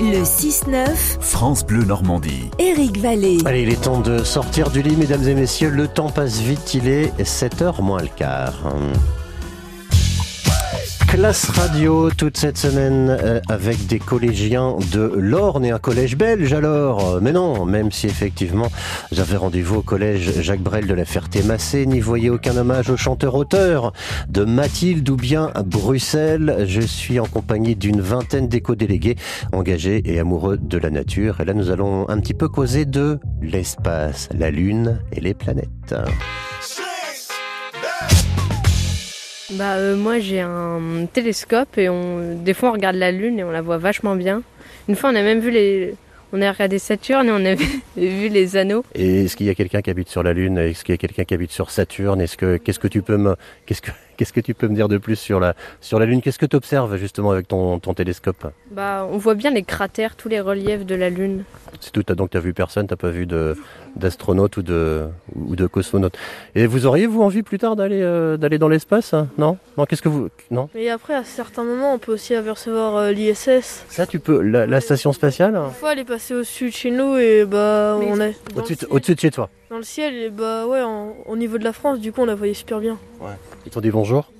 Le 0.00 0.22
6-9, 0.22 0.86
France 1.20 1.66
Bleu 1.66 1.84
Normandie. 1.84 2.50
Éric 2.60 2.98
Vallée. 2.98 3.38
Allez, 3.44 3.62
il 3.62 3.68
est 3.68 3.82
temps 3.82 4.00
de 4.00 4.22
sortir 4.22 4.70
du 4.70 4.80
lit, 4.80 4.94
mesdames 4.94 5.26
et 5.26 5.34
messieurs. 5.34 5.70
Le 5.70 5.88
temps 5.88 6.08
passe 6.08 6.38
vite, 6.38 6.74
il 6.74 6.86
est 6.86 7.12
7h 7.20 7.82
moins 7.82 8.00
le 8.00 8.08
quart. 8.14 8.54
Classe 11.18 11.50
radio 11.50 12.10
toute 12.10 12.36
cette 12.36 12.56
semaine 12.56 13.08
euh, 13.10 13.40
avec 13.48 13.88
des 13.88 13.98
collégiens 13.98 14.76
de 14.92 15.00
l'Orne 15.16 15.64
et 15.64 15.72
un 15.72 15.80
collège 15.80 16.16
belge 16.16 16.52
alors. 16.52 17.20
Mais 17.20 17.32
non, 17.32 17.66
même 17.66 17.90
si 17.90 18.06
effectivement 18.06 18.68
j'avais 19.10 19.36
rendez-vous 19.36 19.78
au 19.78 19.82
collège 19.82 20.40
Jacques 20.40 20.62
Brel 20.62 20.86
de 20.86 20.94
la 20.94 21.04
Ferté-Massé, 21.04 21.86
n'y 21.86 21.98
voyez 21.98 22.30
aucun 22.30 22.56
hommage 22.56 22.88
au 22.88 22.96
chanteur-auteur 22.96 23.92
de 24.28 24.44
Mathilde 24.44 25.10
ou 25.10 25.16
bien 25.16 25.50
à 25.56 25.64
Bruxelles. 25.64 26.64
Je 26.68 26.82
suis 26.82 27.18
en 27.18 27.26
compagnie 27.26 27.74
d'une 27.74 28.00
vingtaine 28.00 28.46
d'éco-délégués 28.46 29.16
engagés 29.52 30.02
et 30.04 30.20
amoureux 30.20 30.56
de 30.56 30.78
la 30.78 30.90
nature. 30.90 31.40
Et 31.40 31.44
là 31.44 31.52
nous 31.52 31.72
allons 31.72 32.08
un 32.08 32.20
petit 32.20 32.34
peu 32.34 32.46
causer 32.48 32.84
de 32.84 33.18
l'espace, 33.42 34.28
la 34.38 34.52
lune 34.52 35.00
et 35.10 35.20
les 35.20 35.34
planètes. 35.34 35.96
Bah 39.52 39.76
euh, 39.76 39.96
moi 39.96 40.18
j'ai 40.18 40.40
un 40.40 41.06
télescope 41.10 41.78
et 41.78 41.88
on 41.88 42.34
des 42.34 42.52
fois 42.52 42.68
on 42.68 42.72
regarde 42.72 42.96
la 42.96 43.10
lune 43.10 43.38
et 43.38 43.44
on 43.44 43.50
la 43.50 43.62
voit 43.62 43.78
vachement 43.78 44.14
bien. 44.14 44.42
Une 44.88 44.96
fois 44.96 45.10
on 45.10 45.14
a 45.14 45.22
même 45.22 45.40
vu 45.40 45.50
les 45.50 45.94
on 46.32 46.42
a 46.42 46.52
regardé 46.52 46.78
Saturne 46.78 47.28
et 47.28 47.32
on 47.32 47.44
a 47.46 47.54
vu, 47.96 48.28
les 48.28 48.56
anneaux. 48.58 48.84
Et 48.94 49.24
est-ce 49.24 49.36
qu'il 49.36 49.46
y 49.46 49.50
a 49.50 49.54
quelqu'un 49.54 49.80
qui 49.80 49.88
habite 49.88 50.10
sur 50.10 50.22
la 50.22 50.34
lune? 50.34 50.58
Est-ce 50.58 50.84
qu'il 50.84 50.92
y 50.92 50.96
a 50.96 50.98
quelqu'un 50.98 51.24
qui 51.24 51.32
habite 51.32 51.52
sur 51.52 51.70
Saturne? 51.70 52.20
Est-ce 52.20 52.36
que 52.36 52.58
qu'est-ce 52.58 52.78
que 52.78 52.88
tu 52.88 53.00
peux 53.00 53.16
me 53.16 53.36
qu'est-ce 53.64 53.80
que 53.80 53.90
qu'est-ce 54.18 54.32
que 54.34 54.40
tu 54.40 54.52
peux 54.52 54.68
me 54.68 54.74
dire 54.74 54.88
de 54.88 54.98
plus 54.98 55.16
sur 55.16 55.40
la 55.40 55.54
sur 55.80 55.98
la 55.98 56.04
lune? 56.04 56.20
Qu'est-ce 56.20 56.38
que 56.38 56.44
tu 56.46 56.56
observes 56.56 56.96
justement 56.98 57.30
avec 57.30 57.48
ton, 57.48 57.78
ton 57.78 57.94
télescope? 57.94 58.46
Bah 58.70 59.08
on 59.10 59.16
voit 59.16 59.34
bien 59.34 59.50
les 59.50 59.62
cratères, 59.62 60.16
tous 60.16 60.28
les 60.28 60.40
reliefs 60.40 60.84
de 60.84 60.94
la 60.94 61.08
lune. 61.08 61.44
C'est 61.80 61.92
tout. 61.92 62.02
Donc 62.14 62.30
t'as 62.30 62.40
vu 62.40 62.52
personne 62.52 62.86
T'as 62.86 62.96
pas 62.96 63.10
vu 63.10 63.24
de 63.26 63.56
d'astronautes 63.96 64.56
ou 64.58 64.62
de 64.62 65.06
ou 65.34 65.56
de 65.56 65.66
cosmonautes 65.66 66.16
Et 66.54 66.66
vous 66.66 66.86
auriez 66.86 67.06
vous 67.06 67.22
envie 67.22 67.42
plus 67.42 67.58
tard 67.58 67.76
d'aller 67.76 68.00
euh, 68.02 68.36
d'aller 68.36 68.58
dans 68.58 68.68
l'espace 68.68 69.14
hein? 69.14 69.28
Non? 69.38 69.56
Non 69.76 69.84
Qu'est-ce 69.86 70.02
que 70.02 70.08
vous 70.08 70.28
non? 70.50 70.68
Et 70.74 70.90
après, 70.90 71.14
à 71.14 71.24
certains 71.24 71.64
moments, 71.64 71.94
on 71.94 71.98
peut 71.98 72.12
aussi 72.12 72.34
apercevoir 72.34 72.96
euh, 72.96 73.12
l'ISS. 73.12 73.84
Ça 73.88 74.06
tu 74.06 74.18
peux 74.18 74.40
la, 74.40 74.66
la 74.66 74.80
station 74.80 75.12
spatiale? 75.12 75.54
Une 75.56 75.70
fois, 75.72 75.92
elle 75.92 76.00
est 76.00 76.04
passée 76.04 76.34
au-dessus 76.34 76.66
de 76.66 76.74
chez 76.74 76.90
nous 76.90 77.16
et 77.16 77.44
bah, 77.44 77.96
Mais 78.00 78.08
on 78.10 78.20
est 78.20 78.36
au-dessus 78.90 79.14
de- 79.14 79.20
chez 79.20 79.30
toi. 79.30 79.48
dans 79.70 79.76
le 79.78 79.82
ciel 79.82 80.14
et 80.14 80.30
bah 80.30 80.66
ouais, 80.66 80.82
en- 80.82 81.14
au 81.26 81.36
niveau 81.36 81.58
de 81.58 81.64
la 81.64 81.72
France, 81.72 82.00
du 82.00 82.12
coup, 82.12 82.22
on 82.22 82.26
la 82.26 82.34
voyait 82.34 82.54
super 82.54 82.80
bien. 82.80 82.98
Ils 83.66 83.70
t'ont 83.70 83.80
dit 83.80 83.90
bonjour? 83.90 84.30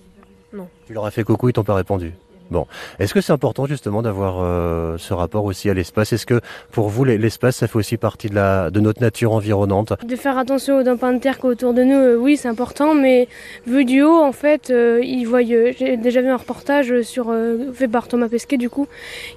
Non. 0.53 0.69
Tu 0.87 0.93
leur 0.95 1.05
as 1.05 1.11
fait 1.11 1.25
coucou, 1.25 1.49
ils 1.49 1.53
t'ont 1.53 1.65
pas 1.65 1.75
répondu. 1.75 2.15
Bon, 2.51 2.67
est-ce 2.99 3.13
que 3.13 3.21
c'est 3.21 3.33
important 3.33 3.67
justement 3.67 4.01
d'avoir 4.01 4.37
euh, 4.41 4.97
ce 4.97 5.13
rapport 5.13 5.45
aussi 5.45 5.69
à 5.69 5.75
l'espace? 5.75 6.15
Est-ce 6.15 6.25
que 6.25 6.41
pour 6.73 6.89
vous 6.89 7.05
l'e- 7.05 7.17
l'espace 7.19 7.57
ça 7.57 7.67
fait 7.69 7.77
aussi 7.77 7.99
partie 7.99 8.29
de 8.31 8.81
notre 8.81 9.03
nature 9.03 9.33
environnante? 9.33 9.93
De 10.03 10.17
faire 10.17 10.39
attention 10.39 10.79
aux 10.79 10.83
dampins 10.83 11.13
de 11.13 11.19
terre 11.19 11.37
autour 11.43 11.75
de 11.75 11.83
nous, 11.83 11.95
euh, 11.97 12.17
oui, 12.17 12.39
c'est 12.39 12.49
important, 12.49 12.95
mais 12.95 13.29
vu 13.67 13.85
du 13.85 14.01
haut, 14.03 14.23
en 14.23 14.33
fait, 14.33 14.71
euh, 14.71 15.01
ils 15.05 15.27
euh, 15.27 15.73
J'ai 15.79 15.99
déjà 15.99 16.23
vu 16.23 16.29
un 16.29 16.39
reportage 16.39 17.03
sur 17.03 17.35
fait 17.75 17.89
par 17.89 18.09
Thomas 18.09 18.29
Pesquet, 18.29 18.57
du 18.57 18.71
coup, 18.71 18.87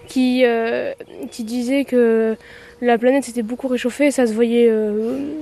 qui 0.07 0.43
qui 1.31 1.43
disait 1.43 1.83
que 1.83 2.37
la 2.81 2.97
planète 2.97 3.25
s'était 3.25 3.43
beaucoup 3.43 3.67
réchauffée. 3.67 4.11
Ça 4.11 4.25
se 4.25 4.33
voyait. 4.33 4.69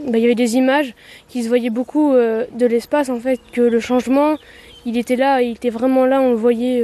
bah, 0.08 0.18
il 0.18 0.22
y 0.22 0.26
avait 0.26 0.34
des 0.36 0.56
images 0.56 0.96
qui 1.28 1.44
se 1.44 1.48
voyaient 1.50 1.70
beaucoup 1.70 2.14
de 2.14 2.66
l'espace, 2.66 3.10
en 3.10 3.20
fait, 3.20 3.40
que 3.54 3.62
le 3.62 3.80
changement, 3.80 4.38
il 4.86 4.98
était 4.98 5.16
là, 5.16 5.42
il 5.44 5.52
était 5.52 5.70
vraiment 5.70 6.06
là, 6.08 6.20
on 6.22 6.32
le 6.32 6.36
voyait. 6.36 6.84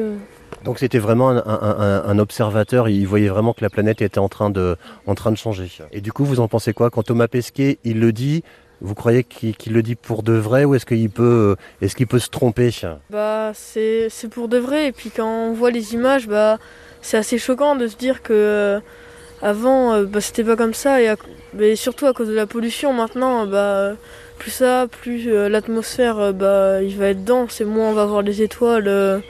Donc 0.66 0.80
c'était 0.80 1.00
vraiment 1.00 1.30
un, 1.30 2.20
observateur, 2.20 2.90
il 2.90 3.08
voyait 3.08 3.30
vraiment 3.30 3.54
que 3.54 3.62
la 3.62 3.70
planète 3.70 4.02
était 4.02 4.20
en 4.20 4.30
train 4.30 4.50
de 4.50 4.76
en 5.06 5.14
train 5.14 5.32
de 5.32 5.38
changer. 5.38 5.70
Et 5.92 6.02
du 6.02 6.12
coup, 6.12 6.26
vous 6.26 6.40
en 6.40 6.48
pensez 6.48 6.74
quoi? 6.74 6.90
Quand 6.90 7.04
Thomas 7.04 7.28
Pesquet 7.28 7.78
il 7.84 8.00
le 8.00 8.12
dit 8.12 8.44
vous 8.82 8.96
croyez 8.96 9.24
qu'il 9.24 9.74
le 9.74 9.82
dit 9.84 9.96
pour 9.96 10.24
de 10.24 10.34
vrai 10.34 10.66
ou 10.66 10.76
est-ce 10.76 10.86
qu'il 10.86 11.10
peut, 11.10 11.56
est-ce 11.82 11.96
qu'il 11.96 12.08
peut 12.08 12.20
se 12.20 12.30
tromper? 12.30 12.72
Bah, 13.10 13.52
c'est 13.54 14.10
pour 14.30 14.48
de 14.48 14.58
vrai. 14.58 14.88
Et 14.88 14.92
puis 14.92 15.12
quand 15.12 15.28
on 15.28 15.54
voit 15.54 15.72
les 15.72 15.94
images, 15.94 16.28
bah, 16.28 16.58
c'est 17.02 17.18
assez 17.18 17.38
choquant 17.38 17.76
de 17.76 17.88
se 17.88 17.96
dire 17.96 18.22
que 18.22 18.34
euh, 18.34 18.80
avant, 19.42 19.94
euh, 19.94 20.06
bah, 20.06 20.20
c'était 20.20 20.44
pas 20.44 20.56
comme 20.56 20.74
ça. 20.74 21.02
Et 21.02 21.14
mais 21.54 21.76
surtout 21.76 22.06
à 22.06 22.14
cause 22.14 22.28
de 22.28 22.34
la 22.34 22.48
pollution, 22.48 22.92
maintenant, 22.92 23.46
bah, 23.46 23.94
plus 24.40 24.52
ça, 24.52 24.88
plus 24.90 25.30
euh, 25.30 25.48
l'atmosphère, 25.48 26.34
bah, 26.34 26.82
il 26.82 26.98
va 26.98 27.08
être 27.08 27.24
dense 27.24 27.62
et 27.62 27.66
moins 27.66 27.90
on 27.90 27.94
va 27.94 28.06
voir 28.06 28.24
les 28.24 28.42
étoiles. 28.42 29.22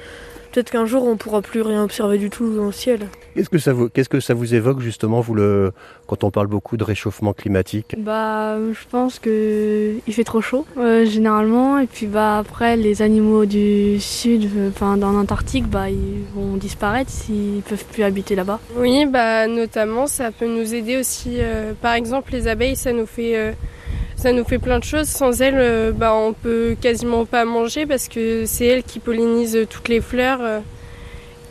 Peut-être 0.56 0.72
qu'un 0.72 0.86
jour, 0.86 1.06
on 1.06 1.18
pourra 1.18 1.42
plus 1.42 1.62
rien 1.62 1.84
observer 1.84 2.18
du 2.18 2.30
tout 2.30 2.56
dans 2.56 2.68
le 2.68 2.72
ciel. 2.72 3.10
Qu'est-ce 3.36 3.50
que 3.50 3.58
ça 3.58 3.74
vous, 3.74 3.90
qu'est-ce 3.90 4.08
que 4.08 4.22
ça 4.22 4.34
vous 4.34 4.56
évoque 4.56 4.80
justement 4.80 5.20
vous 5.20 5.34
le, 5.34 5.74
quand 6.08 6.24
on 6.24 6.32
parle 6.32 6.48
beaucoup 6.48 6.78
de 6.78 6.84
réchauffement 6.86 7.34
climatique? 7.34 7.94
Bah, 7.98 8.56
je 8.72 8.88
pense 8.90 9.20
que 9.20 9.96
il 10.08 10.14
fait 10.14 10.24
trop 10.24 10.40
chaud 10.40 10.66
euh, 10.78 11.04
généralement, 11.06 11.80
et 11.80 11.88
puis 11.88 12.08
bah 12.08 12.38
après 12.38 12.78
les 12.78 13.02
animaux 13.02 13.44
du 13.44 14.00
sud, 14.00 14.50
euh, 14.56 14.70
enfin 14.70 14.96
dans 14.96 15.12
l'Antarctique, 15.12 15.68
bah 15.68 15.90
ils 15.90 16.24
vont 16.34 16.56
disparaître 16.56 17.12
s'ils 17.12 17.62
peuvent 17.68 17.84
plus 17.92 18.04
habiter 18.04 18.36
là-bas. 18.36 18.62
Oui, 18.78 19.06
bah 19.06 19.48
notamment 19.48 20.08
ça 20.08 20.32
peut 20.32 20.48
nous 20.48 20.74
aider 20.74 20.96
aussi. 20.96 21.32
euh, 21.40 21.74
par 21.82 21.96
exemple, 21.96 22.32
les 22.32 22.48
abeilles, 22.48 22.78
ça 22.78 22.94
nous 22.94 23.08
fait 23.08 23.36
euh, 23.36 23.52
ça 24.26 24.32
nous 24.32 24.44
fait 24.44 24.58
plein 24.58 24.80
de 24.80 24.84
choses. 24.84 25.08
Sans 25.08 25.40
elles, 25.40 25.54
euh, 25.60 25.92
bah 25.92 26.16
on 26.16 26.34
peut 26.34 26.76
quasiment 26.82 27.26
pas 27.26 27.46
manger 27.46 27.86
parce 27.86 28.08
que 28.08 28.46
c'est 28.48 28.66
elles 28.66 28.82
qui 28.82 28.98
pollinisent 28.98 29.68
toutes 29.70 29.88
les 29.88 30.02
fleurs, 30.02 30.40
euh, 30.42 30.60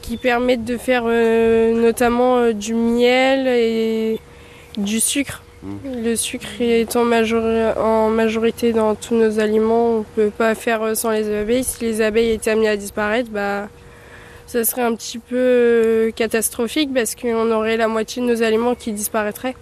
qui 0.02 0.16
permettent 0.16 0.64
de 0.64 0.76
faire 0.76 1.04
euh, 1.06 1.72
notamment 1.72 2.38
euh, 2.38 2.52
du 2.52 2.74
miel 2.74 3.46
et 3.46 4.18
du 4.76 4.98
sucre. 4.98 5.44
Le 5.84 6.16
sucre 6.16 6.48
est 6.60 6.96
en, 6.96 7.04
majori- 7.04 7.78
en 7.78 8.10
majorité 8.10 8.72
dans 8.72 8.96
tous 8.96 9.14
nos 9.14 9.38
aliments. 9.38 9.98
On 9.98 10.02
peut 10.02 10.32
pas 10.36 10.56
faire 10.56 10.96
sans 10.96 11.10
les 11.10 11.32
abeilles. 11.32 11.62
Si 11.62 11.80
les 11.84 12.02
abeilles 12.02 12.32
étaient 12.32 12.50
amenées 12.50 12.70
à 12.70 12.76
disparaître, 12.76 13.30
bah 13.30 13.68
ça 14.48 14.64
serait 14.64 14.82
un 14.82 14.96
petit 14.96 15.20
peu 15.20 16.10
catastrophique 16.16 16.91
parce 16.92 17.14
qu'on 17.14 17.52
aurait 17.52 17.76
la 17.76 17.86
moitié 17.86 18.20
de 18.20 18.26
nos 18.26 18.42
aliments 18.42 18.74
qui 18.74 18.91
disparaîtraient. 18.91 19.54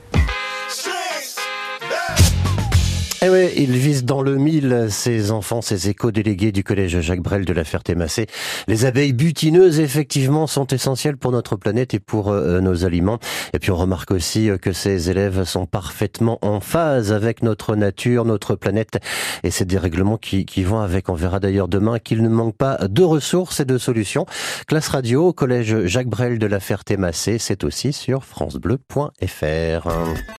Eh 3.24 3.30
ouais, 3.30 3.52
ils 3.56 3.70
visent 3.70 4.04
dans 4.04 4.20
le 4.20 4.34
mille, 4.34 4.88
ces 4.90 5.30
enfants, 5.30 5.62
ces 5.62 5.88
éco-délégués 5.88 6.50
du 6.50 6.64
collège 6.64 7.00
Jacques 7.02 7.20
Brel 7.20 7.44
de 7.44 7.52
la 7.52 7.62
Ferté-Massé. 7.62 8.26
Les 8.66 8.84
abeilles 8.84 9.12
butineuses, 9.12 9.78
effectivement, 9.78 10.48
sont 10.48 10.66
essentielles 10.66 11.16
pour 11.16 11.30
notre 11.30 11.54
planète 11.54 11.94
et 11.94 12.00
pour 12.00 12.32
euh, 12.32 12.60
nos 12.60 12.84
aliments. 12.84 13.20
Et 13.52 13.60
puis 13.60 13.70
on 13.70 13.76
remarque 13.76 14.10
aussi 14.10 14.50
euh, 14.50 14.58
que 14.58 14.72
ces 14.72 15.08
élèves 15.08 15.44
sont 15.44 15.66
parfaitement 15.66 16.40
en 16.42 16.58
phase 16.58 17.12
avec 17.12 17.44
notre 17.44 17.76
nature, 17.76 18.24
notre 18.24 18.56
planète 18.56 18.98
et 19.44 19.52
ces 19.52 19.66
dérèglements 19.66 20.18
qui, 20.18 20.44
qui 20.44 20.64
vont 20.64 20.80
avec. 20.80 21.08
On 21.08 21.14
verra 21.14 21.38
d'ailleurs 21.38 21.68
demain 21.68 22.00
qu'il 22.00 22.24
ne 22.24 22.28
manque 22.28 22.56
pas 22.56 22.76
de 22.88 23.04
ressources 23.04 23.60
et 23.60 23.64
de 23.64 23.78
solutions. 23.78 24.26
Classe 24.66 24.88
radio 24.88 25.32
collège 25.32 25.86
Jacques 25.86 26.08
Brel 26.08 26.40
de 26.40 26.46
la 26.46 26.58
Ferté-Massé, 26.58 27.38
c'est 27.38 27.62
aussi 27.62 27.92
sur 27.92 28.24
francebleu.fr. 28.24 29.88